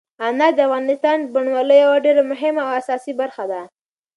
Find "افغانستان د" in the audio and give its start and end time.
0.67-1.25